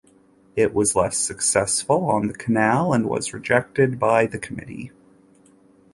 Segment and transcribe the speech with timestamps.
[0.55, 4.91] It was less successful on the canal and was rejected by the committee.